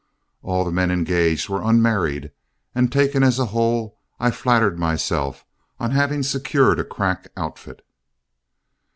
All 0.41 0.65
the 0.65 0.71
men 0.71 0.89
engaged 0.89 1.47
were 1.47 1.61
unmarried, 1.61 2.31
and 2.73 2.91
taken 2.91 3.21
as 3.21 3.37
a 3.37 3.45
whole, 3.53 3.99
I 4.19 4.31
flattered 4.31 4.79
myself 4.79 5.45
on 5.79 5.91
having 5.91 6.23
secured 6.23 6.79
a 6.79 6.83
crack 6.83 7.27
outfit. 7.37 7.85